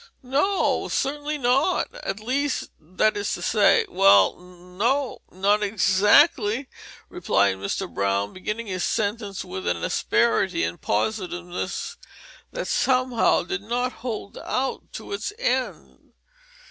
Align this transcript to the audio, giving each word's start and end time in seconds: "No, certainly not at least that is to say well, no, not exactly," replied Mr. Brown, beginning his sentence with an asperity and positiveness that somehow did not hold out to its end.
"No, 0.23 0.87
certainly 0.87 1.37
not 1.37 1.93
at 1.93 2.19
least 2.19 2.71
that 2.79 3.15
is 3.15 3.35
to 3.35 3.41
say 3.43 3.85
well, 3.87 4.35
no, 4.39 5.19
not 5.31 5.61
exactly," 5.61 6.67
replied 7.07 7.57
Mr. 7.57 7.87
Brown, 7.87 8.33
beginning 8.33 8.65
his 8.65 8.83
sentence 8.83 9.45
with 9.45 9.67
an 9.67 9.83
asperity 9.83 10.63
and 10.63 10.81
positiveness 10.81 11.97
that 12.51 12.65
somehow 12.67 13.43
did 13.43 13.61
not 13.61 13.93
hold 14.01 14.39
out 14.39 14.91
to 14.93 15.11
its 15.11 15.33
end. 15.37 16.13